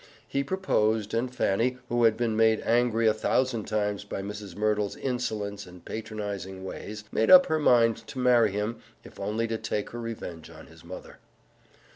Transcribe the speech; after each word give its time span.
He 0.27 0.43
proposed, 0.43 1.13
and 1.13 1.31
Fanny, 1.31 1.77
who 1.87 2.05
had 2.05 2.17
been 2.17 2.35
made 2.35 2.59
angry 2.61 3.05
a 3.05 3.13
thousand 3.13 3.65
times 3.65 4.03
by 4.03 4.23
Mrs. 4.23 4.55
Merdle's 4.55 4.95
insolence 4.95 5.67
and 5.67 5.85
patronizing 5.85 6.63
ways, 6.63 7.03
made 7.11 7.29
up 7.29 7.45
her 7.45 7.59
mind 7.59 7.97
to 8.07 8.17
marry 8.17 8.49
him 8.49 8.77
if 9.03 9.19
only 9.19 9.47
to 9.47 9.59
take 9.59 9.91
her 9.91 10.01
revenge 10.01 10.49
on 10.49 10.65
his 10.65 10.83
mother. 10.83 11.19